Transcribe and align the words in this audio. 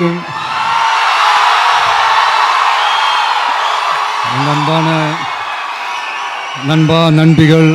அனைவருக்கும் 0.00 0.18
அன்பான 4.52 4.88
நண்பா 6.68 6.98
நண்பிகள் 7.18 7.68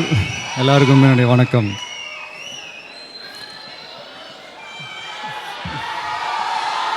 எல்லாருக்கும் 0.62 1.02
என்னுடைய 1.06 1.28
வணக்கம். 1.32 1.70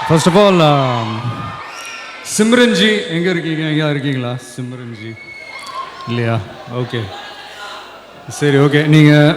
ஃபர்ஸ்ட் 0.09 0.29
ஆஃப் 0.31 0.39
ஆல் 0.43 0.61
சிம்ரன்ஜி 2.37 2.91
எங்கே 3.17 3.31
இருக்கீங்க? 3.35 3.65
எங்கே 3.73 3.89
இருக்கீங்களா? 3.95 4.33
சிம்ரன்ஜி. 4.55 5.11
இல்லையா? 6.11 6.37
ஓகே 6.83 7.01
சரி 8.39 8.59
ஓகே 8.67 8.83
நீங்கள் 8.95 9.35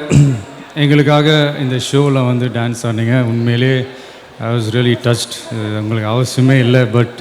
எங்களுக்காக 0.84 1.30
இந்த 1.64 1.76
ஷோவில் 1.88 2.28
வந்து 2.30 2.48
டான்ஸ் 2.58 2.86
ஆனீங்க 2.90 3.16
உண்மையிலே 3.32 3.74
ஐ 4.40 4.50
வாஸ் 4.54 4.68
ரியலி 4.76 4.96
டச்ட் 5.06 5.34
உங்களுக்கு 5.80 6.10
அவசியமே 6.12 6.56
இல்லை 6.66 6.82
but 6.94 7.16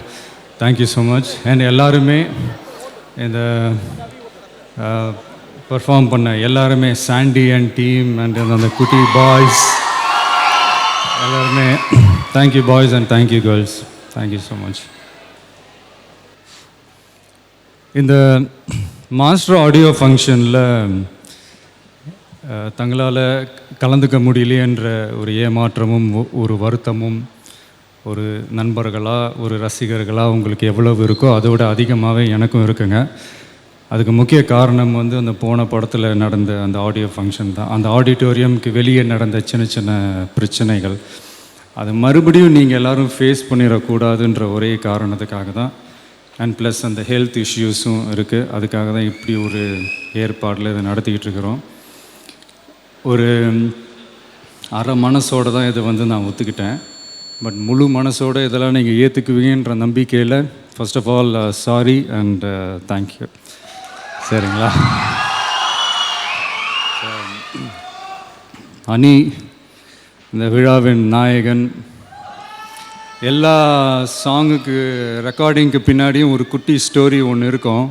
thank you 0.60 0.86
so 0.94 1.02
much 1.04 1.30
and 1.44 1.62
எல்லாருமே 1.62 2.18
இந்த 3.16 3.40
பெர்ஃபார்ம் 5.70 6.08
பண்ண 6.08 6.28
எல்லாருமே 6.48 6.90
சாண்டி 7.06 7.44
அண்ட் 7.50 7.70
டீம் 7.74 8.10
அண்ட் 8.18 8.38
அந்த 8.56 8.68
குட்டி 8.78 9.02
பாய்ஸ் 9.14 9.62
எல்லாருமே 11.24 11.68
thank you 12.32 12.62
boys 12.64 12.94
and 12.98 13.10
thank you 13.14 13.40
girls 13.40 13.76
thank you 14.16 14.40
so 14.48 14.56
much 14.62 14.80
இந்த 17.94 18.14
மாஸ்டர் 19.12 19.58
ஆடியோ 19.58 19.90
ஃபங்க்ஷனில் 19.98 20.58
தங்களால் 22.76 23.48
கலந்துக்க 23.80 24.18
முடியலையென்ற 24.18 25.08
ஒரு 25.18 25.32
ஏமாற்றமும் 25.32 26.12
ஒ- 26.12 26.26
ஒரு 26.32 26.58
வருத்தமும் 26.58 27.28
ஒரு 28.04 28.44
நண்பர்களாக 28.50 29.32
ஒரு 29.38 29.58
ரசிகர்களாக 29.58 30.30
உங்களுக்கு 30.30 30.66
எவ்வளவு 30.66 31.06
இருக்கோ 31.06 31.34
அதை 31.34 31.50
விட 31.50 31.68
அதிகமாகவே 31.68 32.28
எனக்கும் 32.28 32.66
இருக்குங்க. 32.66 33.10
அதுக்கு 33.88 34.12
முக்கிய 34.12 34.44
காரணம் 34.44 34.92
வந்து 34.92 35.16
அந்த 35.16 35.32
போன 35.32 35.64
படத்தில் 35.64 36.14
நடந்த 36.14 36.62
அந்த 36.62 36.78
ஆடியோ 36.78 37.06
ஃபங்க்ஷன் 37.06 37.52
தான். 37.54 37.68
அந்த 37.68 37.88
ஆடிட்டோரியம்க்கு 37.88 38.72
வெளியே 38.72 39.02
நடந்த 39.02 39.40
சின்ன 39.40 39.66
சின்ன 39.66 40.24
பிரச்சனைகள். 40.34 40.96
அது 41.74 41.92
மறுபடியும் 41.92 42.52
நீங்கள் 42.52 42.76
எல்லாரும் 42.76 43.10
ஃபேஸ் 43.18 43.44
பண்ணிடக்கூடாதுன்ற 43.50 44.52
ஒரே 44.52 44.74
காரணத்துக்காக 44.74 45.52
தான். 45.54 45.72
அண்ட் 46.38 46.60
ப்ளஸ் 46.60 46.82
அந்த 46.82 47.02
ஹெல்த் 47.02 47.44
இஷ்யூஸும் 47.44 48.02
இருக்குது 48.14 48.46
அதுக்காக 48.58 48.92
தான் 48.92 49.04
இப்படி 49.04 49.36
ஒரு 49.36 49.78
ஏற்பாடில் 50.12 50.70
இதை 50.70 50.92
நடத்திக்கிட்டு 50.92 51.20
இருக்கிறோம். 51.20 51.76
ஒரு 53.02 53.26
அரை 54.78 54.94
மனசோட 55.04 55.52
தான் 55.52 55.68
இதை 55.70 55.82
வந்து 55.82 56.04
நான் 56.12 56.26
ஒத்துக்கிட்டேன். 56.28 56.78
பட் 57.40 57.58
முழு 57.66 57.84
மனசோட 57.96 58.36
இதெல்லாம் 58.46 58.76
நீங்கள் 58.76 58.98
ஏற்றுக்குவீங்கன்ற 59.02 59.74
நம்பிக்கையில் 59.82 60.38
first 60.76 60.98
of 61.00 61.10
all 61.16 61.30
sorry 61.64 61.98
uh, 62.00 62.14
and 62.18 62.44
thank you 62.90 63.26
uh, 63.26 63.30
சரிங்களா? 64.28 64.70
அனி 68.94 69.14
இந்த 70.32 70.46
விழாவின் 70.54 71.04
நாயகன் 71.14 71.64
எல்லா 73.30 73.56
சாங்குக்கு 74.24 74.76
ரெக்கார்டிங்க்கு 75.28 75.80
பின்னாடியும் 75.86 76.34
ஒரு 76.34 76.46
குட்டி 76.46 76.74
ஸ்டோரி 76.88 77.20
ஒன்று 77.30 77.46
இருக்கும். 77.46 77.86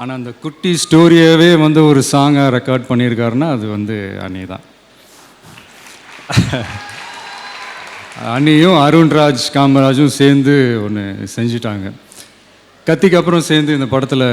ஆனால் 0.00 0.16
அந்த 0.18 0.30
குட்டி 0.44 0.70
ஸ்டோரியவே 0.84 1.50
வந்து 1.64 1.80
ஒரு 1.90 2.00
சாங்காக 2.12 2.54
ரெக்கார்ட் 2.56 2.88
பண்ணியிருக்காருன்னா 2.88 3.48
அது 3.56 3.66
வந்து 3.74 3.96
அணி 4.26 4.42
தான். 4.52 4.64
அணியும் 8.32 8.78
அருண்ராஜ் 8.86 9.44
காமராஜும் 9.56 10.16
சேர்ந்து 10.20 10.54
ஒன்று 10.86 11.04
செஞ்சிட்டாங்க. 11.36 11.86
கத்திக்கு 12.88 13.18
அப்புறம் 13.18 13.46
சேர்ந்து 13.50 13.76
இந்த 13.76 13.86
படத்தில் 13.92 14.26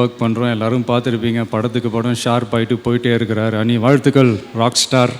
ஒர்க் 0.00 0.20
பண்ணுறோம் 0.22 0.52
எல்லாரும் 0.54 0.88
பார்த்துருப்பீங்க. 0.90 1.42
படத்துக்கு 1.54 1.90
படம் 1.96 2.20
ஷார்ப் 2.24 2.54
ஆகிட்டு 2.56 2.76
போயிட்டே 2.86 3.12
இருக்கிறார். 3.18 3.54
அணி 3.62 3.76
வாழ்த்துக்கள் 3.84 4.32
ராக் 4.60 4.82
ஸ்டார் 4.82 5.14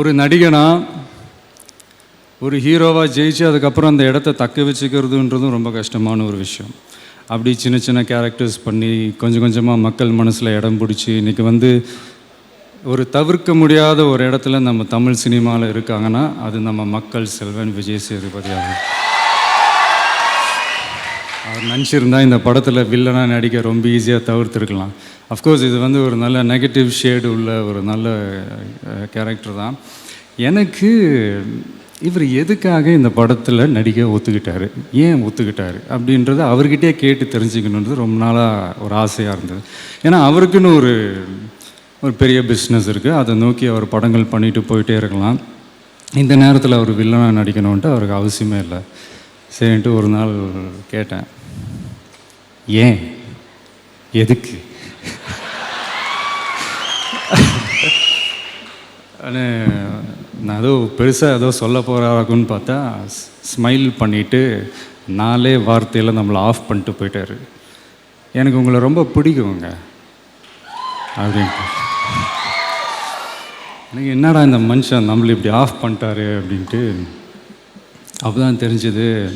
ஒரு 0.00 0.10
நடிகனாக 0.22 0.84
ஒரு 2.44 2.56
ஹீரோவாக 2.62 3.08
ஜெயிச்சு 3.16 3.42
அதுக்கப்புறம் 3.48 3.90
அந்த 3.92 4.04
இடத்த 4.10 4.30
தக்க 4.40 4.62
வச்சுக்கிறதுன்றதும் 4.68 5.52
ரொம்ப 5.56 5.68
கஷ்டமான 5.76 6.24
ஒரு 6.28 6.36
விஷயம். 6.44 6.70
அப்படி 7.32 7.50
சின்ன 7.64 7.76
சின்ன 7.84 8.00
கேரக்டர்ஸ் 8.08 8.56
பண்ணி 8.64 8.88
கொஞ்சம் 9.20 9.44
கொஞ்சமாக 9.44 9.78
மக்கள் 9.84 10.16
மனசில் 10.20 10.50
இடம் 10.58 10.78
பிடிச்சி 10.80 11.10
இன்றைக்கி 11.20 11.42
வந்து 11.48 11.70
ஒரு 12.92 13.02
தவிர்க்க 13.16 13.54
முடியாத 13.60 14.06
ஒரு 14.12 14.22
இடத்துல 14.28 14.60
நம்ம 14.68 14.86
தமிழ் 14.94 15.20
சினிமாவில் 15.24 15.66
இருக்காங்கன்னா 15.74 16.22
அது 16.46 16.60
நம்ம 16.68 16.86
மக்கள் 16.96 17.28
செல்வன் 17.36 17.74
விஜய் 17.76 18.02
சேதுபதி 18.06 18.50
ஆகும் 18.56 18.80
அவர் 21.50 21.68
நினச்சிருந்தா 21.72 22.20
இந்த 22.28 22.38
படத்தில் 22.46 22.88
வில்லனாக 22.94 23.32
நடிக்க 23.34 23.62
ரொம்ப 23.70 23.86
ஈஸியாக 23.96 24.26
தவிர்த்துருக்கலாம். 24.30 24.92
அஃப்கோர்ஸ் 25.34 25.66
இது 25.68 25.78
வந்து 25.86 26.00
ஒரு 26.06 26.18
நல்ல 26.24 26.42
நெகட்டிவ் 26.52 26.90
ஷேடு 27.02 27.30
உள்ள 27.36 27.50
ஒரு 27.68 27.82
நல்ல 27.90 28.08
கேரக்டர் 29.14 29.60
தான். 29.62 29.76
எனக்கு 30.48 30.90
இவர் 32.08 32.24
எதுக்காக 32.42 32.90
இந்த 32.90 33.10
படத்தில் 33.18 33.70
நடிக்க 33.76 34.02
ஒத்துக்கிட்டாரு? 34.14 34.66
ஏன் 34.92 35.20
ஒத்துக்கிட்டாரு? 35.26 35.78
அப்படின்றத 35.94 36.40
அவர்கிட்டே 36.52 36.90
கேட்டு 37.02 37.24
தெரிஞ்சுக்கணுன்றது 37.24 38.00
ரொம்ப 38.02 38.16
நாளாக 38.24 38.82
ஒரு 38.84 38.94
ஆசையாக 38.94 39.36
இருந்தது. 39.36 39.62
ஏன்னா 40.02 40.18
அவருக்குன்னு 40.28 40.76
ஒரு 40.76 40.92
ஒரு 42.00 42.12
பெரிய 42.12 42.38
பிஸ்னஸ் 42.40 42.88
இருக்குது 42.92 43.18
அதை 43.18 43.34
நோக்கி 43.34 43.66
அவர் 43.66 43.92
படங்கள் 43.94 44.30
பண்ணிட்டு 44.34 44.60
போயிட்டே 44.60 44.96
இருக்கலாம். 44.96 45.38
இந்த 46.22 46.36
நேரத்தில் 46.36 46.78
அவர் 46.78 46.98
வில்லனாக 46.98 47.36
நடிக்கணுன்ட்டு 47.40 47.92
அவருக்கு 47.92 48.16
அவசியமே 48.20 48.58
இல்லை. 48.64 48.80
சரின்ட்டு 49.58 49.96
ஒரு 49.96 50.08
நாள் 50.08 50.34
கேட்டேன். 50.90 51.26
ஏன்? 52.66 52.98
எதுக்கு? 54.12 54.56
ஆனால் 59.24 60.20
நான் 60.42 60.58
ஏதோ 60.58 60.68
பெருசாக 60.98 61.36
ஏதோ 61.36 61.50
சொல்ல 61.50 61.78
போகிறாருக்குன்னு 61.78 62.46
பார்த்தா 62.52 62.76
ஸ்மைல் 63.50 63.86
பண்ணிவிட்டு 63.98 64.70
நாலே 65.08 65.56
வார்த்தையில் 65.56 66.18
நம்மளை 66.18 66.36
ஆஃப் 66.36 66.68
பண்ணிட்டு 66.68 66.90
போயிட்டார். 66.90 67.38
எனக்கு 68.32 68.58
உங்களை 68.58 68.80
ரொம்ப 68.80 69.02
பிடிக்குங்க. 69.14 69.68
அப்படின்ட்டு. 71.16 71.64
எனக்கு 73.92 74.10
என்னடா 74.10 74.42
இந்த 74.42 74.58
மனுஷன் 74.58 75.08
நம்மளை 75.10 75.30
இப்படி 75.30 75.54
ஆஃப் 75.54 75.84
பண்ணிட்டாரு 75.84 76.26
அப்படின்ட்டு 76.40 76.94
அப்போ 78.20 78.40
தான் 78.40 78.56
தெரிஞ்சது 78.56 79.32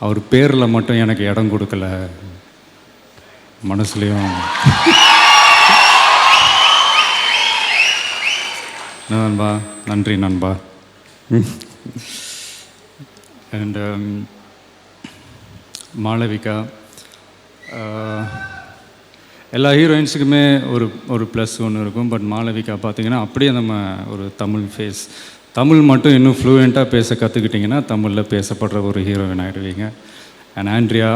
அவர் 0.00 0.28
பேரில் 0.28 0.66
மட்டும் 0.66 0.96
எனக்கு 0.96 1.24
இடம் 1.24 1.52
கொடுக்கல. 1.52 2.06
மனசுலேயும் 3.68 4.30
நண்பா 9.10 9.48
நன்றி 9.86 10.14
நண்பா. 10.16 10.52
அண்ட் 13.58 13.78
மாளவிகா 15.98 16.56
ஆஹ், 17.76 18.26
எல்லா 19.52 19.70
ஹீரோயின்ஸுக்குமே 19.72 20.42
ஒரு 20.72 20.86
ஒரு 21.08 21.24
ப்ளஸ் 21.32 21.54
ஒன்று 21.60 21.80
இருக்கும். 21.80 22.08
பட் 22.08 22.26
மாளவிகா 22.32 22.74
பார்த்தீங்கன்னா 22.82 23.20
அப்படியே 23.24 23.50
நம்ம 23.52 23.72
ஒரு 24.10 24.24
தமிழ் 24.36 24.66
ஃபேஸ் 24.72 25.02
தமிழ் 25.52 25.82
மட்டும் 25.82 26.14
இன்னும் 26.14 26.38
ஃப்ளூயண்ட்டாக 26.38 26.88
பேச 26.88 27.14
கற்றுக்கிட்டிங்கன்னா 27.14 27.80
தமிழில் 27.84 28.30
பேசப்படுற 28.32 28.82
ஒரு 28.88 29.00
ஹீரோயின் 29.06 29.42
ஆகிடுவீங்க 29.44 29.84
அண்ட் 30.56 30.70
ஆண்ட்ரியா 30.70 31.10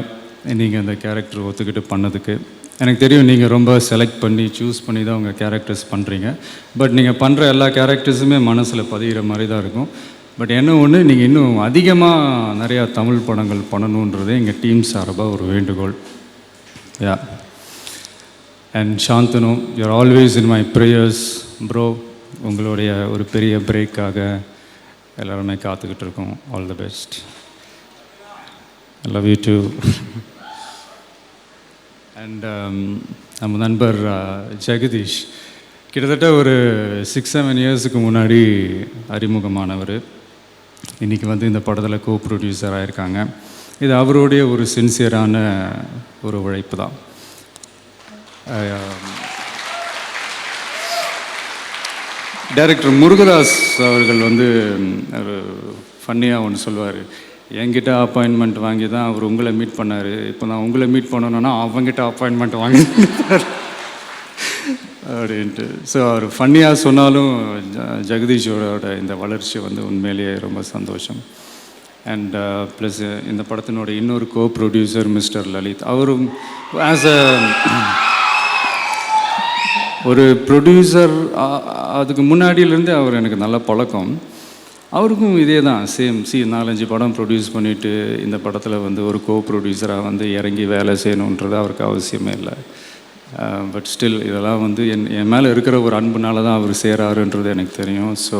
நீங்கள் 0.52 0.81
அந்த 0.81 0.94
கேரக்டர் 1.02 1.46
ஒத்துக்கிட்டு 1.49 1.82
பண்ணதுக்கு 1.90 2.35
எனக்கு 2.82 3.00
தெரியும் 3.02 3.28
நீங்கள் 3.30 3.52
ரொம்ப 3.54 3.70
செலக்ட் 3.88 4.20
பண்ணி 4.25 4.44
சூஸ் 4.58 4.78
பண்ணி 4.86 5.00
தான் 5.06 5.19
உங்கள் 5.20 5.38
கேரக்டர்ஸ் 5.40 5.82
பண்ணுறீங்க 5.92 6.28
பட் 6.80 6.94
நீங்கள் 6.98 7.19
பண்ணுற 7.22 7.48
எல்லா 7.54 7.66
கேரக்டர்ஸுமே 7.78 8.38
மனசில் 8.50 8.90
பதிகிற 8.92 9.22
மாதிரி 9.30 9.46
தான் 9.52 9.62
இருக்கும். 9.64 9.88
பட் 10.38 10.52
என்ன 10.58 10.76
ஒன்று 10.82 10.98
நீங்கள் 11.08 11.28
இன்னும் 11.28 11.56
அதிகமாக 11.69 12.52
நிறையா 12.60 12.82
தமிழ் 12.98 13.26
படங்கள் 13.28 13.62
பண்ணணுன்றதே 13.72 14.34
எங்கள் 14.40 14.60
டீம் 14.64 14.82
சார்பாக 14.92 15.34
ஒரு 15.36 15.46
வேண்டுகோள். 15.52 15.94
Yeah 17.06 17.16
and 18.78 18.94
Shanthanu 19.06 19.50
you're 19.80 19.96
always 19.98 20.38
in 20.42 20.50
my 20.54 20.62
prayers 20.76 21.25
bro 21.70 21.86
உங்களுடைய 22.48 22.90
ஒரு 23.14 23.26
பெரிய 23.34 23.56
பிரேக்காக 23.69 24.28
எல்லாருமே 25.22 25.56
காத்துக்கிட்டு 25.66 26.04
இருக்கோம். 26.06 26.32
All 26.54 26.70
the 26.72 26.78
best 26.84 27.16
love 29.04 29.28
you 29.32 29.38
too 29.46 29.56
and 32.22 32.44
um, 32.52 32.76
நம்ம 33.40 33.58
நண்பர் 33.62 33.98
ஜெகதீஷ் 34.66 35.16
கிட்டத்தட்ட 35.92 36.26
ஒரு 36.38 36.54
சிக்ஸ் 37.10 37.34
செவன் 37.34 37.60
இயர்ஸுக்கு 37.62 37.98
முன்னாடி 38.04 38.38
அறிமுகமானவர். 39.16 39.94
இன்றைக்கி 41.04 41.26
வந்து 41.32 41.50
இந்த 41.50 41.60
படத்தில் 41.66 42.04
கோ 42.06 42.14
ப்ரொடியூசராக 42.24 42.86
இருக்காங்க 42.86 43.18
இது 43.84 43.92
அவருடைய 44.00 44.42
ஒரு 44.52 44.64
சின்சியரான 44.74 45.44
ஒரு 46.28 46.40
உழைப்பு 46.46 46.76
தான். 46.82 46.96
டைரக்டர் 52.58 53.00
முருகதாஸ் 53.02 53.56
அவர்கள் 53.90 54.26
வந்து 54.28 54.48
ஒரு 55.20 55.38
ஃபன்னியாக 56.02 56.46
ஒன்று 56.48 56.64
சொல்லுவார். 56.66 57.02
என்கிட்ட 57.50 57.90
அப்பாயின்மெண்ட் 58.04 58.58
வாங்கி 58.58 58.88
தான் 58.88 59.06
அவர் 59.06 59.22
உங்களை 59.22 59.52
மீட் 59.52 59.78
பண்ணார். 59.78 60.28
இப்போ 60.28 60.46
நான் 60.46 60.58
உங்களை 60.58 60.86
மீட் 60.86 61.12
பண்ணணுன்னா 61.12 61.52
அவங்ககிட்ட 61.62 62.02
அப்பாயின்மெண்ட் 62.10 62.56
வாங்கி 62.56 62.82
அப்படின்ட்டு. 65.12 65.66
ஸோ 65.92 66.10
அவர் 66.10 66.24
ஃபன்னியாக 66.26 66.72
சொன்னாலும் 66.72 67.30
ஜ- 67.76 68.00
ஜெகதீஷோட 68.08 68.98
இந்த 68.98 69.14
வளர்ச்சி 69.14 69.58
வந்து 69.58 69.86
உண்மையிலேயே 69.86 70.38
ரொம்ப 70.38 70.62
சந்தோஷம். 70.62 71.20
அண்ட் 72.04 72.34
ப்ளஸ் 72.80 73.00
uh, 73.00 73.28
இந்த 73.30 73.44
படத்தினோட 73.50 73.88
இன்னொரு 73.88 74.28
கோ 74.28 74.50
ப்ரொடியூசர் 74.58 75.08
மிஸ்டர் 75.08 75.46
லலித். 75.46 75.82
அவரும் 75.82 76.30
ஆஸ் 76.74 77.06
அ 77.06 77.18
ஒரு 80.04 80.44
ப்ரொடியூசர் 80.48 81.14
அதுக்கு 81.92 82.22
முன்னாடியிலேருந்து 82.22 82.94
அவர் 82.94 83.14
எனக்கு 83.14 83.36
நல்ல 83.36 83.58
பழக்கம். 83.58 84.10
அவருக்கும் 84.96 85.35
இதே 85.43 85.56
தான் 85.69 85.82
சேம் 85.94 86.19
சி 86.29 86.38
நாலஞ்சு 86.52 86.85
படம் 86.93 87.14
ப்ரொடியூஸ் 87.17 87.49
பண்ணிவிட்டு 87.55 87.90
இந்த 88.26 88.37
படத்தில் 88.44 88.76
வந்து 88.85 89.00
ஒரு 89.08 89.19
கோ 89.26 89.35
ப்ரொடியூசராக 89.49 90.06
வந்து 90.06 90.26
இறங்கி 90.38 90.64
வேலை 90.70 90.93
செய்யணுன்றது 91.02 91.56
அவருக்கு 91.61 91.85
அவசியமே 91.88 92.32
இல்லை. 92.38 92.55
பட் 93.75 93.88
ஸ்டில் 93.93 94.17
இதெல்லாம் 94.29 94.62
வந்து 94.67 94.82
என் 94.94 95.05
என் 95.19 95.31
மேலே 95.35 95.49
இருக்கிற 95.55 95.76
ஒரு 95.87 95.94
அன்புனால 95.99 96.44
தான் 96.46 96.58
அவர் 96.61 96.73
சேராருன்றது 96.85 97.52
எனக்கு 97.56 97.75
தெரியும். 97.81 98.14
So 98.29 98.38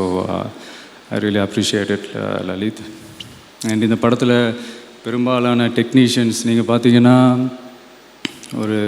I 1.15 1.19
really 1.25 1.43
appreciated 1.47 2.07
Lalith. 2.51 2.83
And 3.71 3.87
இந்த 3.89 3.99
படத்தில் 4.05 4.37
பெரும்பாலான 5.05 5.69
டெக்னீஷியன்ஸ் 5.79 6.41
நீங்கள் 6.51 6.71
பார்த்தீங்கன்னா 6.73 7.17
ஒரு 8.63 8.79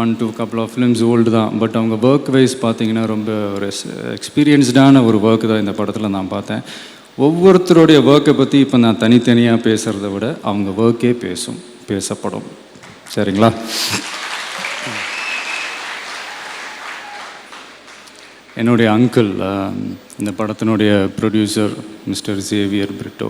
one 0.00 0.12
two 0.20 0.26
couple 0.38 0.60
of 0.62 0.72
films 0.74 1.02
old 1.10 1.30
தான். 1.36 1.50
பட் 1.60 1.76
அவங்க 1.80 1.96
ஒர்க் 2.08 2.30
வைஸ் 2.36 2.54
பார்த்தீங்கன்னா 2.64 3.04
ரொம்ப 3.14 3.30
ஒரு 3.56 3.66
எக்ஸ்பீரியன்ஸ்டான 4.18 5.02
ஒரு 5.08 5.18
ஒர்க் 5.28 5.46
தான் 5.50 5.62
இந்த 5.64 5.74
படத்தில் 5.80 6.14
நான் 6.16 6.32
பார்த்தேன். 6.36 6.62
ஒவ்வொருத்தருடைய 7.26 7.98
ஒர்க்கை 8.12 8.34
பற்றி 8.40 8.58
இப்போ 8.64 8.78
நான் 8.84 9.00
தனித்தனியாக 9.04 9.64
பேசுகிறத 9.68 10.08
விட 10.14 10.26
அவங்க 10.50 10.70
ஒர்க்கே 10.84 11.12
பேசும் 11.26 11.60
பேசப்படும். 11.90 12.46
சரிங்களா? 13.14 13.50
என்னுடைய 18.60 18.88
அங்கிள் 18.96 19.30
um, 19.48 19.78
இந்த 20.20 20.30
படத்தினுடைய 20.38 20.92
ப்ரொடியூசர் 21.16 21.72
மிஸ்டர் 22.10 22.40
சேவியர் 22.48 22.94
பிரிட்டோ 22.98 23.28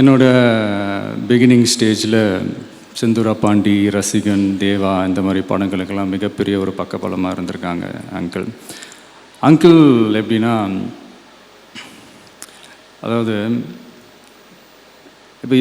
என்னோட 0.00 0.24
பிகினிங் 1.28 1.66
ஸ்டேஜில் 1.72 2.20
செந்தூரா 3.02 3.32
பாண்டி 3.44 3.76
ரசிகன் 3.94 4.44
தேவா 4.64 4.94
இந்த 5.10 5.20
மாதிரி 5.26 5.40
படங்களுக்கெல்லாம் 5.52 6.12
மிகப்பெரிய 6.14 6.56
ஒரு 6.64 6.72
பக்கபலமாக 6.80 7.34
இருந்திருக்காங்க 7.36 7.86
அங்கிள் 8.18 8.46
அங்கிள் 9.42 9.80
எப்படின்னா 10.20 10.52
அதாவது 13.06 13.36
இப்போ 15.44 15.56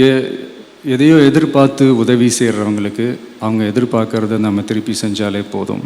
எதையோ 0.95 1.15
எதிர்பார்த்து 1.29 1.85
உதவி 2.03 2.27
செய்கிறவங்களுக்கு 2.37 3.07
அவங்க 3.45 3.63
எதிர்பார்க்கறத 3.71 4.37
நம்ம 4.45 4.61
திருப்பி 4.69 4.93
செஞ்சாலே 5.01 5.41
போதும். 5.55 5.83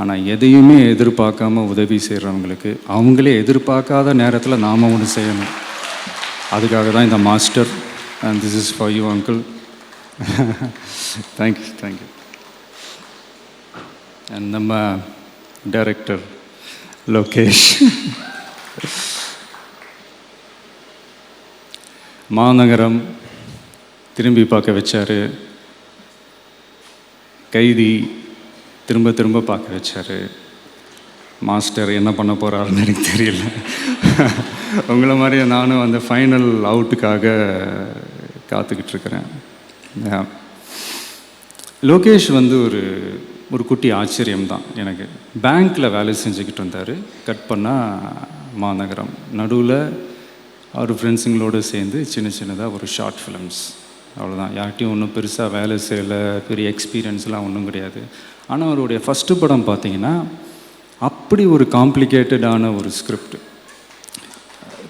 ஆனால் 0.00 0.26
எதையுமே 0.34 0.76
எதிர்பார்க்காம 0.92 1.64
உதவி 1.72 1.98
செய்கிறவங்களுக்கு 2.08 2.70
அவங்களே 2.96 3.32
எதிர்பார்க்காத 3.42 4.14
நேரத்தில் 4.22 4.62
நாம் 4.66 4.86
ஒன்று 4.92 5.08
செய்யணும். 5.16 5.50
அதுக்காக 6.56 6.86
தான் 6.94 7.08
இந்த 7.08 7.20
master 7.30 7.72
and 8.28 8.40
this 8.44 8.58
is 8.62 8.72
for 8.76 8.94
you 8.98 9.04
uncle 9.14 9.40
thank you 11.38 11.74
thank you 11.82 12.08
and 14.30 14.48
நம்ம 14.48 14.96
டைரக்டர் 15.70 16.20
லோகேஷ் 17.08 17.82
மாநகரம் 22.28 23.02
திரும்பி 24.14 24.44
பார்க்க 24.44 24.72
வச்சார். 24.72 25.30
கைதி 27.50 28.20
திரும்ப 28.86 29.10
திரும்ப 29.10 29.40
பார்க்க 29.40 29.74
வச்சார். 29.74 30.30
மாஸ்டர் 31.40 31.88
என்ன 31.88 32.12
பண்ண 32.12 32.32
போகிறாருன்னு 32.32 32.76
எனக்கு 32.76 33.06
தெரியல. 33.16 33.52
உங்களை 34.88 35.16
மாதிரி 35.16 35.44
நானும் 35.44 35.82
அந்த 35.82 35.98
ஃபைனல் 35.98 36.48
அவுட்டுக்காக 36.72 37.24
காத்துக்கிட்டு 38.50 38.88
இருக்கிறேன். 38.88 39.50
லோகேஷ் 41.90 42.28
வந்து 42.38 42.56
ஒரு 42.66 42.80
ஒரு 43.54 43.62
குட்டி 43.70 43.88
ஆச்சரியம் 44.00 44.46
தான் 44.52 44.64
எனக்கு. 44.82 45.06
பேங்க்கில் 45.44 45.92
வேலை 45.96 46.12
செஞ்சுக்கிட்டு 46.22 46.60
இருந்தார் 46.62 46.92
கட் 47.26 47.44
பண்ணால் 47.50 47.90
மாநகரம். 48.62 49.12
நடுவில் 49.40 49.78
அவர் 50.78 50.92
ஃப்ரெண்ட்ஸுங்களோடு 50.98 51.58
சேர்ந்து 51.72 51.98
சின்ன 52.14 52.28
சின்னதாக 52.38 52.76
ஒரு 52.76 52.86
ஷார்ட் 52.96 53.20
ஃபிலிம்ஸ் 53.22 53.60
அவ்வளோதான் 54.18 54.54
யார்கிட்டையும் 54.58 54.94
ஒன்றும் 54.94 55.12
பெருசாக 55.16 55.48
வேலை 55.58 55.76
செய்யலை. 55.88 56.20
பெரிய 56.48 56.66
எக்ஸ்பீரியன்ஸ்லாம் 56.74 57.46
ஒன்றும் 57.48 57.68
கிடையாது. 57.68 58.00
ஆனால் 58.50 58.68
அவருடைய 58.68 59.00
ஃபஸ்ட்டு 59.06 59.38
படம் 59.42 59.68
பார்த்தீங்கன்னா 59.70 60.14
அப்படி 61.08 61.44
ஒரு 61.54 61.64
காம்ப்ளிகேட்டடான 61.78 62.74
ஒரு 62.78 62.90
ஸ்கிரிப்ட் 62.98 63.38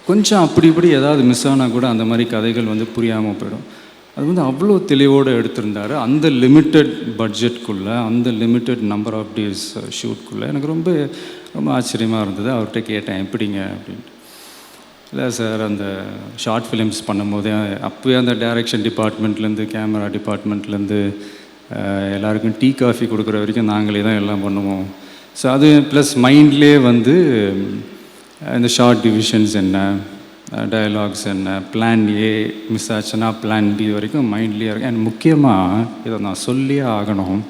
கொஞ்சம் 0.09 0.44
அப்படி 0.47 0.66
இப்படி 0.73 0.88
ஏதாவது 1.00 1.23
மிஸ் 1.30 1.47
ஆனால் 1.50 1.75
கூட 1.76 1.87
அந்த 1.94 2.04
மாதிரி 2.11 2.25
கதைகள் 2.32 2.73
வந்து 2.73 2.87
புரியாமல் 2.97 3.38
போயிடும். 3.40 3.66
அது 4.16 4.25
வந்து 4.31 4.42
அவ்வளோ 4.49 4.75
தெளிவோடு 4.92 5.31
எடுத்திருந்தாரு. 5.40 5.95
அந்த 6.07 6.26
லிமிட்டட் 6.42 6.92
பட்ஜெட்குள்ளே 7.21 7.95
அந்த 8.09 8.31
லிமிட்டட் 8.42 8.83
நம்பர் 8.92 9.16
ஆஃப் 9.21 9.35
டேஸ் 9.37 9.66
ஷூட்குள்ளே 9.99 10.47
எனக்கு 10.52 10.73
ரொம்ப 10.75 10.90
ரொம்ப 11.57 11.69
ஆச்சரியமாக 11.76 12.25
இருந்தது. 12.25 12.50
அவர்கிட்ட 12.57 12.81
கேட்டேன் 12.90 13.23
எப்படிங்க? 13.25 13.61
அப்படின்ட்டு. 13.76 14.11
இல்லை 15.12 15.26
சார் 15.38 15.62
அந்த 15.71 15.87
ஷார்ட் 16.42 16.69
ஃபிலிம்ஸ் 16.69 17.00
பண்ணும்போதே 17.09 17.50
அப்போயே 17.88 18.16
அந்த 18.21 18.35
டைரக்ஷன் 18.45 18.85
டிபார்ட்மெண்ட்லேருந்து 18.88 19.64
கேமரா 19.75 20.07
டிபார்ட்மெண்ட்லேருந்து 20.19 21.00
எல்லாருக்கும் 22.16 22.57
டீ 22.61 22.69
காஃபி 22.83 23.04
கொடுக்குற 23.11 23.37
வரைக்கும் 23.42 23.71
நாங்களே 23.73 24.02
தான் 24.07 24.21
எல்லாம் 24.23 24.45
பண்ணுவோம். 24.47 24.87
ஸோ 25.40 25.47
அது 25.57 25.69
ப்ளஸ் 25.90 26.12
மைண்ட்லேயே 26.25 26.78
வந்து 26.90 27.14
இந்த 28.59 28.69
ஷார்ட் 28.76 29.04
டிவிஷன்ஸ் 29.07 29.54
என்ன 29.62 29.78
டயலாக்ஸ் 30.50 31.25
என்ன 31.25 31.61
பிளான் 31.72 32.22
ஏ 32.22 32.54
மிஸ் 32.68 32.92
ஆச்சுன்னா 32.92 33.34
பிளான் 33.42 33.76
பி 33.76 33.90
வரைக்கும் 33.90 34.34
மைண்ட்லேயே 34.34 34.70
இருக்கும் 34.70 34.88
அண்ட் 34.88 35.02
முக்கியமாக 35.02 35.84
இதை 36.04 36.18
நான் 36.18 36.34
சொல்லியே 36.34 36.80
ஆகணும். 36.80 37.40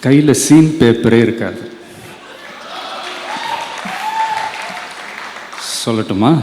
கையில் 0.00 0.34
சீன் 0.34 0.76
பேப்பரே 0.80 1.20
இருக்காது. 1.20 1.72
சொல்லட்டுமா? 5.86 6.42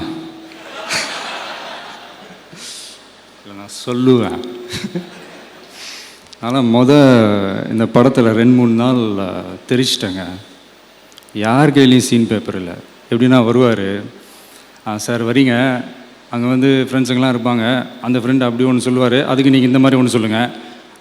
இல்லை 3.41 3.55
நான் 3.55 3.75
சொல்லுவேன். 3.85 4.39
ஆனால் 6.41 6.63
மொத 6.63 6.91
இந்த 7.69 7.85
படத்தில் 7.85 8.31
ரெண்டு 8.31 8.55
மூணு 8.55 8.73
நாள் 8.73 9.25
தெரிச்சிட்டேங்க. 9.69 10.25
யார் 11.33 11.73
கையிலையும் 11.73 12.07
சீன் 12.09 12.27
பேப்பர் 12.27 12.55
இல்லை. 12.55 12.73
எப்படின்னா 13.09 13.45
வருவார். 13.45 14.25
சார் 15.05 15.23
வரீங்க. 15.29 15.53
அங்கே 16.33 16.47
வந்து 16.53 16.69
ஃப்ரெண்ட்ஸுங்கெல்லாம் 16.87 17.33
இருப்பாங்க 17.35 17.63
அந்த 18.07 18.17
ஃப்ரெண்டு 18.21 18.47
அப்படி 18.47 18.63
ஒன்று 18.69 18.85
சொல்லுவார். 18.87 19.19
அதுக்கு 19.31 19.53
நீங்கள் 19.55 19.69
இந்த 19.71 19.79
மாதிரி 19.83 19.99
ஒன்று 19.99 20.15
சொல்லுங்கள் 20.15 20.49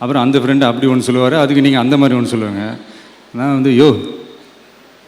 அப்புறம் 0.02 0.22
அந்த 0.24 0.38
ஃப்ரெண்டு 0.42 0.64
அப்படி 0.70 0.86
ஒன்று 0.92 1.08
சொல்லுவார். 1.08 1.36
அதுக்கு 1.44 1.64
நீங்கள் 1.66 1.84
அந்த 1.84 1.96
மாதிரி 2.00 2.18
ஒன்று 2.18 2.32
சொல்லுவாங்க 2.34 2.64
நான் 3.38 3.56
வந்து 3.58 3.72
யோ 3.80 3.88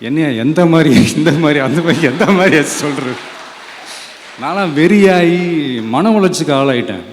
என்னையா 0.08 0.30
எந்த 0.44 0.61
மாதிரி 0.73 0.90
இந்த 1.18 1.30
மாதிரி 1.44 1.61
அந்த 1.66 1.80
மாதிரி 1.87 2.08
எந்த 2.12 2.26
மாதிரி 2.38 2.58
சொல்கிறது 2.80 3.14
நான்லாம் 4.42 4.75
வெறியாகி 4.80 5.38
மன 5.94 6.11
உளைச்சிக்கு 6.16 6.52
ஆளாயிட்டேன். 6.58 7.04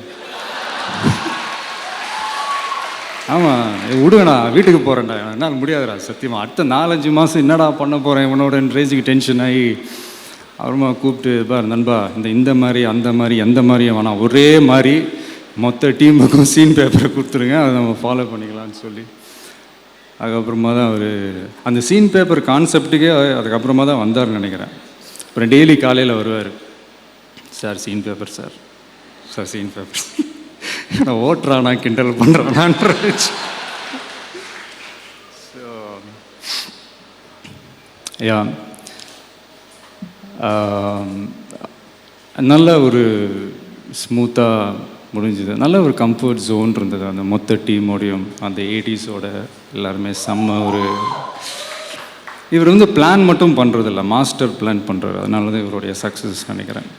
ஆமாம் 3.34 3.70
விடுங்கண்ணா 4.02 4.36
வீட்டுக்கு 4.56 4.82
போகிறேன்டா 4.88 5.16
என்னால் 5.34 5.62
முடியாதுடா 5.62 5.96
சத்தியமாக 6.10 6.44
அடுத்த 6.44 6.66
நாலஞ்சு 6.74 7.12
மாதம் 7.20 7.42
என்னடா 7.44 7.68
பண்ண 7.80 7.96
போகிறேன் 8.08 8.28
இவனோட 8.28 8.60
ரேஞ்சுக்கு 8.78 9.08
டென்ஷன் 9.12 9.42
ஆகி 9.48 9.64
அப்புறமா 10.60 10.90
கூப்பிட்டு 11.02 11.32
பார் 11.50 11.72
நண்பா 11.74 11.98
இந்த 12.18 12.28
இந்த 12.38 12.52
மாதிரி 12.62 12.82
அந்த 12.94 13.10
மாதிரி 13.20 13.36
எந்த 13.46 13.60
மாதிரியும் 13.70 13.98
வேணாம். 14.00 14.22
ஒரே 14.26 14.48
மாதிரி 14.72 14.96
மொத்த 15.64 15.90
டீமுக்கும் 16.00 16.50
சீன் 16.54 16.76
பேப்பரை 16.78 17.10
கொடுத்துருங்க. 17.16 17.56
அதை 17.64 17.72
நம்ம 17.80 17.94
ஃபாலோ 18.02 18.26
பண்ணிக்கலாம்னு 18.32 18.78
சொல்லி. 18.84 19.04
அதுக்கப்புறமா 20.22 20.72
தான் 20.78 20.90
அவர் 20.92 21.10
அந்த 21.70 21.80
சீன் 21.88 22.12
பேப்பர் 22.14 22.42
கான்செப்ட்டுக்கே 22.52 23.10
அதுக்கப்புறமா 23.40 23.84
தான் 23.90 24.02
வந்தார்னு 24.04 24.40
நினைக்கிறேன். 24.40 24.74
அப்புறம் 25.28 25.52
டெய்லி 25.54 25.76
காலையில் 25.86 26.20
வருவார். 26.20 26.52
Sir 27.60 27.82
scene 27.86 28.06
paper 28.06 28.36
sir. 28.38 28.56
Sir 29.34 29.50
scene 29.54 29.74
paper 29.76 30.04
நான் 31.06 31.22
ஓட்டுறானா 31.28 31.72
கிண்டல் 31.84 32.20
பண்ணுறானான்ற 32.22 32.90
ஸோ 35.48 35.64
யா 38.30 38.40
நல்ல 42.52 42.68
ஒரு 42.88 43.04
ஸ்மூத்தாக 44.02 44.76
முடிஞ்சுது. 45.16 45.54
நல்ல 45.64 45.76
ஒரு 45.86 45.94
கம்ஃபர்ட் 46.04 46.42
ஜோன் 46.48 46.72
இருந்தது. 46.80 47.06
அந்த 47.12 47.24
மொத்த 47.34 47.58
டீமோடையும் 47.68 48.26
அந்த 48.48 48.60
ஏடிஸோட 48.78 49.26
எல்லாருமே 49.76 50.12
செம்ம 50.26 50.58
ஒரு 50.70 50.82
இவர் 52.56 52.72
வந்து 52.74 52.88
பிளான் 52.98 53.24
மட்டும் 53.30 53.56
பண்ணுறதில்ல 53.60 54.02
மாஸ்டர் 54.14 54.52
பிளான் 54.62 54.82
பண்ணுறாரு 54.90 55.18
அதனால 55.22 55.52
தான் 55.54 55.64
இவருடைய 55.66 55.94
சக்ஸஸ் 56.04 56.44
நினைக்கிறேன். 56.52 56.90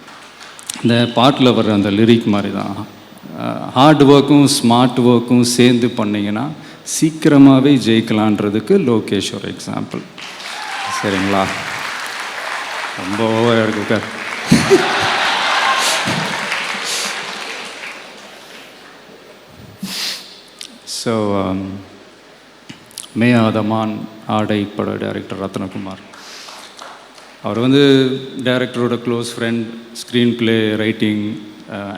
இந்த 0.83 0.95
பாட்டில் 1.19 1.55
வர்ற 1.59 1.71
அந்த 1.79 1.91
லிரிக் 1.99 2.33
மாதிரி 2.35 2.51
தான் 2.61 2.75
ஹார்ட் 3.77 4.03
ஒர்க்கும் 4.15 4.49
ஸ்மார்ட் 4.57 4.99
ஒர்க்கும் 5.13 5.47
சேர்ந்து 5.57 5.89
பண்ணிங்கன்னா 6.01 6.47
சீக்கிரமாகவே 6.97 7.73
ஜெயிக்கலான்றதுக்கு 7.87 8.75
லோகேஷ் 8.89 9.31
ஒரு 9.39 9.47
எக்ஸாம்பிள் 9.55 10.03
சரிங்களா? 10.99 11.45
ரொம்ப 13.01 13.23
ஓவராக 13.39 13.65
இருக்கு 13.67 13.91
சார் 13.93 14.07
ஸோ 21.01 21.13
um, 21.41 21.61
மே 23.21 23.29
ஆதமான் 23.43 23.93
ஆடை 24.37 24.59
பட 24.77 24.95
டைரக்டர் 25.03 25.41
ரத்னகுமார். 25.43 26.03
அவர் 27.47 27.59
வந்து 27.65 27.83
டைரக்டரோட 28.49 28.97
close 29.05 29.31
friend 29.35 29.63
screen 30.41 30.57
writing 30.83 31.23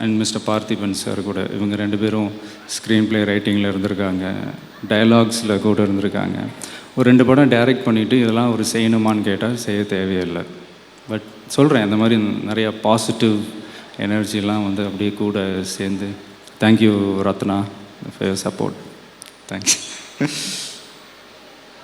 and 0.01 0.15
mister 0.21 0.45
Parthiban 0.49 0.95
sir 1.01 1.21
கூட. 1.29 1.39
இவங்க 1.57 1.75
ரெண்டு 1.83 1.99
பேரும் 2.03 2.29
ஸ்க்ரீன் 2.75 3.07
ப்ளே 3.09 3.21
ரைட்டிங்கில் 3.31 3.69
இருந்திருக்காங்க. 3.71 4.25
டயலாக்ஸில் 4.91 5.63
கூட 5.67 5.79
இருந்திருக்காங்க. 5.87 6.39
ஒரு 6.97 7.05
ரெண்டு 7.11 7.25
படம் 7.29 7.53
டைரக்ட் 7.55 7.85
பண்ணிவிட்டு 7.87 8.17
இதெல்லாம் 8.23 8.53
ஒரு 8.55 8.65
செய்யணுமான்னு 8.73 9.27
கேட்டால் 9.29 9.61
செய்ய 9.65 9.83
தேவையில்லை. 9.95 10.43
பட் 11.09 11.27
சொல்கிறேன் 11.47 11.83
இந்த 11.83 11.95
மாதிரி 11.95 12.17
நிறையா 12.49 12.73
பாசிட்டிவ் 12.81 13.37
எனர்ஜிலாம் 13.97 14.65
வந்து 14.67 14.85
அப்படியே 14.85 15.11
கூட 15.11 15.37
சேர்ந்து. 15.75 16.07
Thank you 16.61 16.93
Rathna 17.21 17.57
for 18.15 18.37
support 18.43 18.77
thanks 19.49 19.77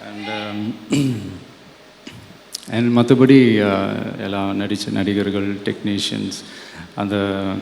and 0.07 0.29
and 2.69 2.97
மற்றபடி 2.97 3.39
எல்லா 4.23 4.51
நடித்த 4.51 4.91
நடிகர்கள் 4.91 5.47
டெக்னீஷியன்ஸ் 5.65 6.37
அந்த 6.95 7.15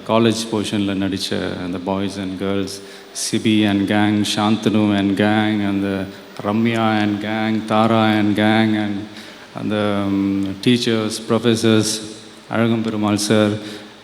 காலேஜ் 0.08 0.42
போர்ஷனில் 0.52 0.94
நடித்த 0.96 1.38
அந்த 1.66 1.78
boys 1.86 2.18
and 2.20 2.40
girls 2.40 2.76
Sibi 3.24 3.70
and 3.70 3.90
gang 3.90 4.20
Shanthanu 4.36 4.84
and 4.98 5.20
gang 5.20 5.68
அந்த 5.68 5.90
Ramya 6.44 6.86
and 7.00 7.24
gang 7.24 7.66
Thara 7.66 8.04
and 8.20 8.40
gang 8.40 8.76
and 8.84 9.00
அந்த 9.62 9.76
teachers 10.66 11.18
professors 11.30 11.94
Azhagamperumal 12.56 13.20
sir 13.30 13.54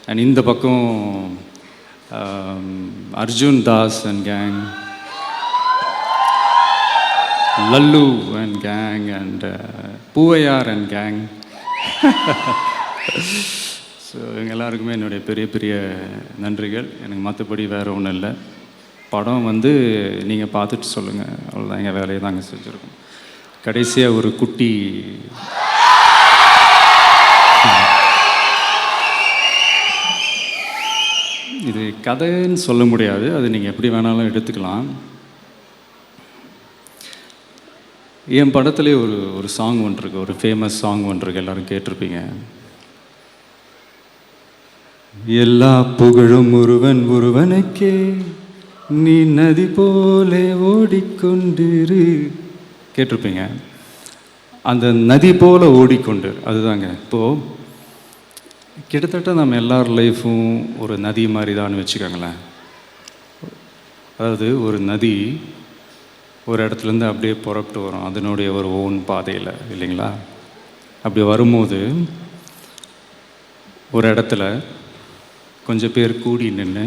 and 0.07 0.25
இந்த 0.27 0.41
பக்கம் 0.49 0.85
Arjun 3.23 3.59
Das 3.69 3.99
and 4.11 4.23
gang 4.31 4.59
Lallu 7.73 8.05
and 8.41 8.57
gang 8.69 9.07
and 9.21 9.45
Poovaiyar 10.15 10.69
and 10.75 10.87
gang 10.97 11.19
so 14.07 14.19
இவங்க 14.35 14.51
எல்லாருக்குமே 14.55 14.95
என்னுடைய 14.97 15.21
பெரிய 15.27 15.45
பெரிய 15.55 15.73
நன்றிகள். 16.43 16.87
எனக்கு 17.05 17.23
மற்றபடி 17.25 17.63
வேறு 17.73 17.89
ஒன்றும் 17.95 18.15
இல்லை. 18.15 18.31
படம் 19.11 19.47
வந்து 19.49 19.71
நீங்கள் 20.29 20.53
பார்த்துட்டு 20.55 20.87
சொல்லுங்கள் 20.95 21.35
அவ்வளோதான் 21.49 21.81
எங்கள் 21.81 21.97
வேலையை 21.99 22.19
தாங்க 22.23 22.41
செஞ்சுருக்கோம். 22.51 22.95
கடைசியாக 23.65 24.17
ஒரு 24.19 24.29
குட்டி 24.39 24.71
இது 31.69 31.83
கதைன்னு 32.05 32.59
சொல்ல 32.67 32.83
முடியாது. 32.91 33.25
அது 33.37 33.47
நீங்கள் 33.53 33.71
எப்படி 33.71 33.89
வேணாலும் 33.95 34.29
எடுத்துக்கலாம். 34.29 34.87
என் 38.39 38.53
படத்துலேயே 38.55 38.97
ஒரு 39.03 39.17
ஒரு 39.37 39.49
சாங் 39.57 39.83
ஒன்று 39.85 40.01
இருக்கு 40.03 40.23
ஒரு 40.25 40.33
ஃபேமஸ் 40.41 40.79
சாங் 40.81 41.03
ஒன்று 41.11 41.23
இருக்கு 41.25 41.41
எல்லாரும் 41.43 41.69
கேட்டிருப்பீங்க. 41.71 42.19
எல்லா 45.43 45.71
புகழும் 45.99 46.51
ஒருவன் 46.59 47.01
ஒருவனுக்கே 47.15 47.95
நீ 49.05 49.15
நதி 49.37 49.65
போலே 49.77 50.45
ஓடிக்கொண்டிரு. 50.73 52.05
கேட்டிருப்பீங்க. 52.95 53.43
அந்த 54.71 54.85
நதி 55.11 55.31
போல 55.43 55.69
ஓடிக்கொண்டு 55.79 56.29
அதுதாங்க. 56.49 56.87
இப்போது 57.03 57.57
கிட்டத்தட்ட 58.91 59.31
நம்ம 59.39 59.55
எல்லார் 59.61 59.89
லைஃப்பும் 59.99 60.45
ஒரு 60.83 60.95
நதி 61.05 61.23
மாதிரி 61.35 61.53
தான் 61.61 61.77
வச்சுக்கோங்களேன். 61.79 62.37
அதாவது 64.17 64.47
ஒரு 64.65 64.77
நதி 64.91 65.15
ஒரு 66.49 66.59
இடத்துலேருந்து 66.65 67.09
அப்படியே 67.09 67.33
புறப்பட்டு 67.45 67.79
வரும். 67.85 68.05
அதனுடைய 68.09 68.49
ஒரு 68.59 68.69
ஓன் 68.81 68.97
பாதையில் 69.09 69.51
இல்லைங்களா? 69.73 70.09
அப்படி 71.03 71.25
வரும்போது 71.31 71.79
ஒரு 73.97 74.07
இடத்துல 74.13 74.43
கொஞ்சம் 75.67 75.93
பேர் 75.97 76.21
கூடி 76.23 76.47
நின்று 76.59 76.85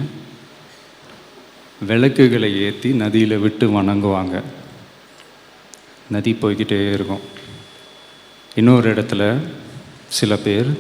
விளக்குகளை 1.91 2.51
ஏற்றி 2.67 2.91
நதியில் 3.03 3.43
விட்டு 3.45 3.67
வணங்குவாங்க. 3.79 4.37
நதி 6.13 6.33
போய்கிட்டே 6.33 6.81
இருக்கும். 6.93 7.23
இன்னொரு 8.55 8.89
இடத்துல 8.95 9.23
சில 10.09 10.37
பேர் 10.37 10.71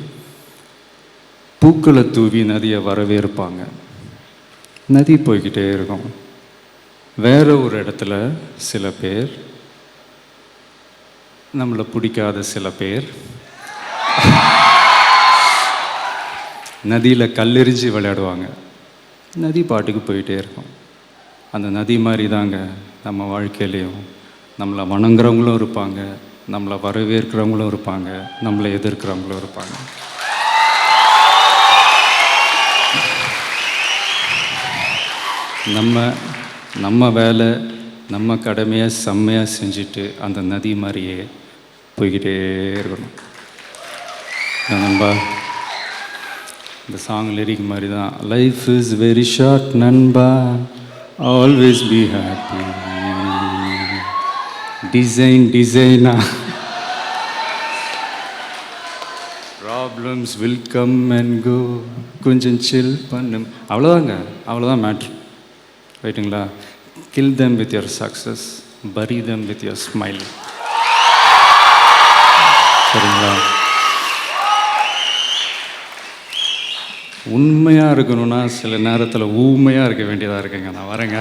பூக்களை 1.60 2.02
தூவி 2.10 2.40
நதியை 2.44 2.80
வரவேற்பாங்க. 2.88 3.62
நதி 4.88 5.14
போய்கிட்டே 5.14 5.64
இருக்கும். 5.72 6.04
வேற 7.16 7.56
ஒரு 7.58 7.76
இடத்துல 7.84 8.12
சில 8.56 8.90
பேர் 9.00 9.30
நம்மளை 11.58 11.82
பிடிக்காத 11.92 12.42
சில 12.42 12.70
பேர் 12.70 13.06
நதியில் 16.84 17.32
கல்லெறிஞ்சு 17.34 17.88
விளையாடுவாங்க. 17.96 18.46
நதி 19.36 19.62
பாட்டுக்கு 19.62 20.00
போயிட்டே 20.02 20.36
இருக்கும். 20.38 20.70
அந்த 21.52 21.68
நதி 21.68 21.98
மாதிரி 21.98 22.28
தாங்க 22.28 22.58
நம்ம 23.04 23.26
வாழ்க்கையிலையும் 23.32 24.00
நம்மளை 24.60 24.82
வணங்குறவங்களும் 24.92 25.58
இருப்பாங்க 25.60 26.00
நம்மளை 26.52 26.76
வரவேற்கிறவங்களும் 26.86 27.70
இருப்பாங்க 27.72 28.08
நம்மளை 28.44 28.68
எதிர்க்கிறவங்களும் 28.78 29.40
இருப்பாங்க. 29.42 29.74
நம்ம 35.74 36.12
நம்ம 36.80 37.10
வேலை 37.10 37.48
நம்ம 38.10 38.36
கடமையாக 38.36 38.96
செம்மையாக 39.04 39.50
செஞ்சுட்டு 39.58 40.04
அந்த 40.20 40.40
நதி 40.40 40.74
மாதிரியே 40.74 41.18
போய்கிட்டே 41.98 42.34
இருக்கணும். 42.82 43.14
அதான் 44.64 44.84
நண்பா? 44.86 45.10
இந்த 46.88 46.98
சாங் 47.06 47.30
லிரிக் 47.38 47.68
மாதிரி 47.72 47.88
தான் 47.92 48.12
லைஃப் 48.34 48.62
இஸ் 48.78 48.94
வெரி 49.04 49.26
ஷார்ட் 49.36 49.70
நண்பா. 49.84 50.28
ஆல்வேஸ் 51.18 51.82
பி 51.90 52.00
ஹாப்பி 52.14 52.60
டிசைன் 54.94 55.44
டிசைனா 55.54 56.14
problems 59.62 60.32
will 60.42 60.62
come 60.74 60.96
and 61.18 61.36
go 61.46 61.56
கொஞ்சம் 62.26 62.58
சில் 62.68 62.92
பண்ணும். 63.12 63.46
அவ்வளோதாங்க 63.72 64.14
அவ்வளோதான் 64.50 64.82
மேட்ரு 64.86 65.10
ரைட்டுங்களா 66.04 66.42
kill 67.14 67.34
them 67.40 67.56
with 67.62 67.74
your 67.76 67.90
success 68.00 68.44
bury 68.98 69.18
them 69.30 69.46
with 69.50 69.64
your 69.68 69.82
smile 69.86 70.20
சரிங்களா? 72.90 73.32
உண்மையாக 77.36 77.94
இருக்கணும்னா 77.96 78.38
சில 78.60 78.78
நேரத்தில் 78.88 79.32
ஊமையாக 79.44 79.86
இருக்க 79.88 80.04
வேண்டியதாக 80.08 80.40
இருக்குங்க. 80.42 80.70
நான் 80.76 80.90
வரேங்க. 80.92 81.18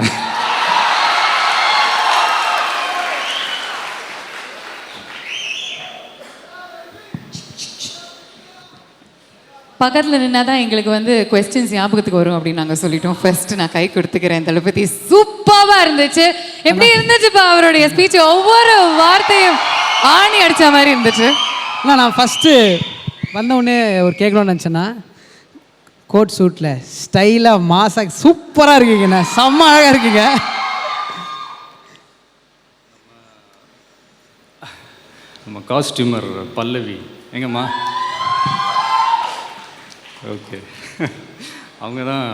பக்கத்தில் 9.82 10.20
நின்னா 10.22 10.40
தான் 10.48 10.60
எங்களுக்கு 10.62 10.90
வந்து 10.96 11.14
கொஸ்டின்ஸ் 11.30 11.72
ஞாபகத்துக்கு 11.76 12.20
வரும் 12.20 12.36
அப்படின்னு 12.36 12.60
நாங்கள் 12.62 12.80
சொல்லிட்டோம். 12.82 13.16
ஃபர்ஸ்ட் 13.20 13.52
நான் 13.60 13.72
கை 13.76 13.84
கொடுத்துக்கிறேன். 13.94 14.46
தளபதி 14.48 14.82
சூப்பராக 15.10 15.78
இருந்துச்சு. 15.84 16.26
எப்படி 16.70 16.88
இருந்துச்சுப்பா 16.96 17.42
அவருடைய 17.52 17.84
ஸ்பீச் 17.92 18.18
ஒவ்வொரு 18.32 18.74
வார்த்தையும் 19.00 19.58
ஆணி 20.16 20.38
அடிச்ச 20.44 20.70
மாதிரி 20.76 20.90
இருந்துச்சு. 20.94 21.28
அண்ணா 21.80 21.94
நான் 22.02 22.16
ஃபஸ்ட்டு 22.18 22.52
வந்தவுடனே 23.38 23.76
ஒரு 24.06 24.14
கேட்கணும்னு 24.20 24.52
நினச்சேன்னா 24.52 24.86
கோட் 26.14 26.34
சூட்டில் 26.38 26.72
ஸ்டைலாக 27.00 27.66
மாசாக 27.72 28.14
சூப்பராக 28.22 28.78
இருக்கீங்கண்ணா 28.78 29.20
செம்ம 29.36 29.68
அழகாக 29.72 29.92
இருக்கீங்க. 29.94 30.24
நம்ம 35.46 35.62
காஸ்டியூமர் 35.72 36.28
பல்லவி. 36.58 36.98
எங்கம்மா? 37.36 37.64
ஓகே 40.30 40.58
அவங்க 41.78 42.02
தான் 42.04 42.26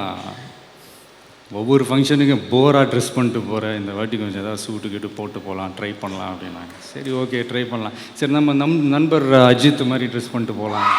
ஒவ்வொரு 1.51 1.85
ஃபங்க்ஷனுக்கும் 1.89 2.49
போராக 2.51 2.91
ட்ரெஸ் 2.91 3.15
பண்ணிட்டு 3.15 3.41
போகிறேன் 3.41 3.77
இந்த 3.77 3.93
வாட்டி 3.93 4.17
கொஞ்சம் 4.17 4.43
ஏதாவது 4.43 4.63
சூட்டு 4.65 4.91
கிட்டு 4.91 5.09
போட்டு 5.09 5.39
போகலாம் 5.39 5.75
ட்ரை 5.79 5.95
பண்ணலாம் 6.01 6.33
அப்படின்னாங்க. 6.35 6.75
சரி 6.93 7.11
ஓகே 7.11 7.41
ட்ரை 7.53 7.65
பண்ணலாம். 7.71 7.97
சரி 8.15 8.33
நம்ம 8.33 8.53
நம் 8.53 8.89
நண்பர் 8.89 9.27
அஜித் 9.33 9.87
மாதிரி 9.87 10.13
ட்ரெஸ் 10.13 10.33
பண்ணிட்டு 10.33 10.61
போகலாம் 10.63 10.93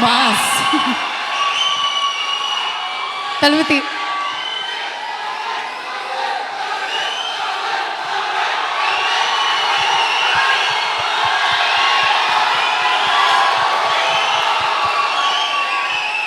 Mas... 0.00 1.02
தளபதி 3.40 3.78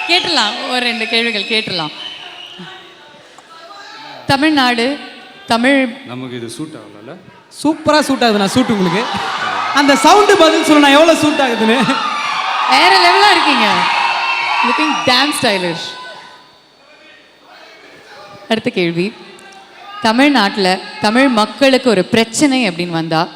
கேட்டலாம் 0.10 0.56
ஒரு 0.72 0.82
ரெண்டு 0.90 1.06
கேள்விகள் 1.14 1.52
கேட்டலாம் 1.54 1.94
தமிழ்நாடு 4.32 4.86
தமிழ் 5.52 5.80
நமக்கு 6.12 6.36
இது 6.40 6.50
சூட் 6.58 6.78
ஆகல 6.82 7.14
சூப்பராக 7.62 8.04
சூட் 8.08 8.24
ஆகுதுண்ணா 8.26 8.50
சூட் 8.56 8.74
உங்களுக்கு. 8.74 9.02
அந்த 9.80 9.94
சவுண்டு 10.04 10.34
பதில் 10.42 10.68
சொல்லணும் 10.70 10.96
எவ்வளோ 10.98 11.14
சூட் 11.24 11.42
ஆகுதுன்னு. 11.46 11.78
வேற 12.74 12.92
லெவலா 13.06 13.30
இருக்கீங்க. 13.36 13.68
லுக்கிங் 14.68 14.94
டேம் 15.10 15.34
ஸ்டைலிஷ் 15.40 15.86
அடுத்த 18.52 18.70
கேள்வி. 18.78 19.08
தமிழ்நாட்டில் 20.08 20.82
தமிழ் 21.06 21.30
மக்களுக்கு 21.40 21.88
ஒரு 21.94 22.04
பிரச்சனை 22.14 22.60
அப்படின்னு 22.70 23.00
வந்தால் 23.02 23.34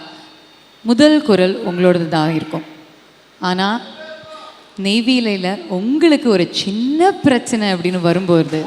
முதல் 0.89 1.17
குரல் 1.27 1.55
உங்களோடது 1.69 2.07
தான் 2.15 2.35
இருக்கும். 2.37 2.65
ஆனால் 3.49 3.79
நெய்வேலியில் 4.85 5.63
உங்களுக்கு 5.77 6.27
ஒரு 6.35 6.45
சின்ன 6.61 7.11
பிரச்சனை 7.25 7.65
அப்படின்னு 7.73 7.99
வரும்போது 8.09 8.59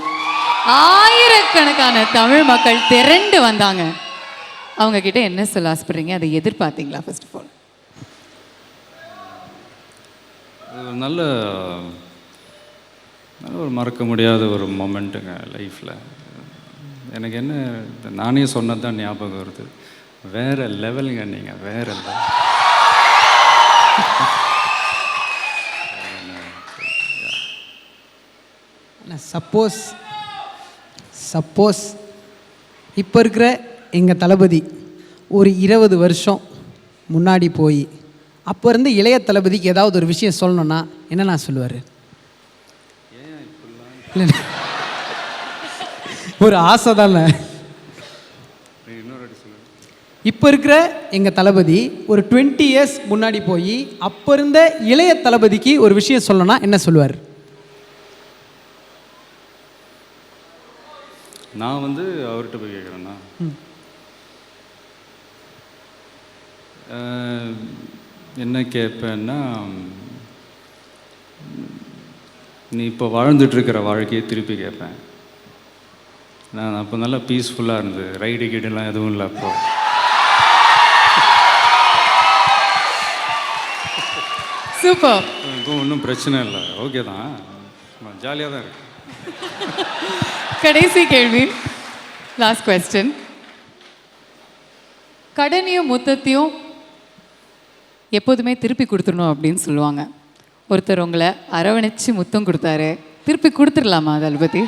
ஆயிரக்கணக்கான 0.95 1.97
தமிழ் 2.19 2.45
மக்கள் 2.53 2.87
திரண்டு 2.93 3.39
வந்தாங்க. 3.49 3.83
அவங்க 4.81 4.99
கிட்ட 5.07 5.19
என்ன 5.31 5.45
சொல்ல 5.53 5.73
ஆசைப்படுறீங்க? 5.75 6.15
அதை 6.19 6.29
எதிர்பார்த்தீங்களா 6.41 7.01
ஃபர்ஸ்ட் 7.07 7.27
ஆஃப் 7.29 7.37
ஆல் 7.39 7.53
நல்ல 11.05 11.21
நல்ல 13.45 13.57
ஒரு 13.65 13.73
மறக்க 13.79 14.05
முடியாத 14.11 14.43
ஒரு 14.57 14.67
மொமெண்ட்டுங்க 14.81 15.33
லைஃப்பில் 15.55 15.95
எனக்கு 17.17 17.37
என்ன 17.37 17.55
நானே 18.15 18.47
சொன்னது 18.47 18.81
தான் 18.81 18.99
ஞாபகம் 18.99 19.39
வருது 19.39 19.65
வேற 20.33 20.69
லெவலுங்க 20.83 21.25
நீங்கள் 21.27 21.63
வேற 21.63 21.87
level. 21.97 22.17
சப்போஸ் 29.31 29.79
சப்போஸ் 31.33 31.83
இப்போ 32.97 33.19
இருக்கிற 33.21 33.47
எங்கள் 33.91 34.17
தளபதி 34.17 34.61
ஒரு 35.31 35.51
இருபது 35.59 35.97
வருஷம் 35.97 36.41
முன்னாடி 37.09 37.49
போய் 37.53 37.83
அப்போ 38.47 38.67
இருந்து 38.71 38.91
இளைய 38.95 39.19
தளபதிக்கு 39.21 39.69
ஏதாவது 39.69 39.99
ஒரு 39.99 40.07
விஷயம் 40.07 40.39
சொல்லணும்னா 40.41 40.81
என்ன 41.09 41.25
நான் 41.25 41.47
சொல்லுவார் 41.47 41.79
இல்லை 44.13 44.27
ஒரு 46.45 46.57
ஆசை 46.71 46.93
தானே? 47.01 47.23
இப்போ 50.31 50.47
இருக்கிற 50.51 50.75
எங்கள் 51.17 51.35
தளபதி 51.39 51.79
ஒரு 52.13 52.21
டுவெண்ட்டி 52.31 52.65
இயர்ஸ் 52.73 52.97
முன்னாடி 53.11 53.41
போய் 53.49 53.77
அப்போ 54.09 54.31
இருந்த 54.37 54.59
இளைய 54.93 55.13
தளபதிக்கு 55.27 55.73
ஒரு 55.85 55.95
விஷயம் 55.99 56.27
சொல்லணும்னா 56.29 56.57
என்ன 56.67 56.79
சொல்லுவார்? 56.87 57.15
நான் 61.63 61.85
வந்து 61.87 62.05
அவர்கிட்ட 62.31 62.59
போய் 62.63 62.77
கேட்குறேன்னா 62.77 63.15
என்ன 68.45 68.57
கேட்பேன்னா 68.77 69.39
நீ 72.77 72.85
இப்போ 72.93 73.07
வாழ்ந்துட்டு 73.17 73.57
இருக்கிற 73.57 73.79
வாழ்க்கையை 73.89 74.23
திருப்பி 74.31 74.55
கேட்பேன். 74.63 74.97
நான் 76.57 76.77
அப்போ 76.81 76.97
நல்லா 77.03 77.19
பீஸ்ஃபுல்லாக 77.29 77.81
இருந்தது. 77.83 78.11
ரைடு 78.23 78.45
கீடுலாம் 78.53 78.91
எதுவும் 78.91 79.11
இல்லை 79.13 79.25
அப்போ. 79.31 79.49
சூப்பர் 84.83 85.25
இப்போ 85.57 85.73
ஒன்றும் 85.83 86.03
பிரச்சனை 86.07 86.39
இல்லை. 86.47 86.63
ஓகே 86.85 87.03
தான். 87.11 87.31
ஜாலியாக 88.25 88.51
தான் 88.55 88.65
இருக்கு. 88.65 88.83
கடைசி 90.65 91.03
கேள்வி. 91.15 91.45
லாஸ்ட் 92.43 92.67
கொஸ்டின் 92.69 93.11
கடனையும் 95.37 95.91
மொத்தத்தையும் 95.93 96.53
எப்போதுமே 98.19 98.53
திருப்பி 98.65 98.85
கொடுத்துடணும் 98.91 99.33
அப்படின்னு 99.33 99.61
சொல்லுவாங்க. 99.67 100.03
ஒருத்தர் 100.73 101.05
உங்களை 101.07 101.31
அரவணைச்சு 101.59 102.11
முத்தம் 102.19 102.47
கொடுத்தாரு. 102.49 102.91
திருப்பி 103.27 103.49
கொடுத்துடலாமா 103.59 104.13
தளபதி 104.25 104.63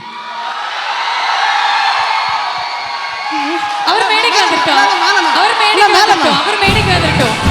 வரட்டும் 6.11 6.39
அவர் 6.41 6.61
மேடைக்கு 6.63 6.93
வந்துட்டோம் 6.97 7.48